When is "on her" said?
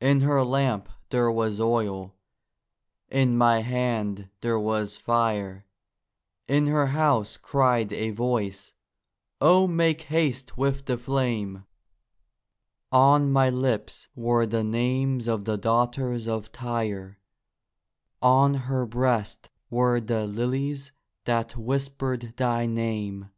18.20-18.84